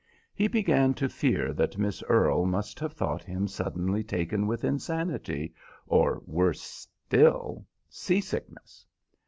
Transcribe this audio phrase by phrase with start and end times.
[0.33, 5.53] He began to fear that Miss Earle must have thought him suddenly taken with insanity,
[5.85, 6.59] or, worse
[7.05, 8.87] still, sea sickness.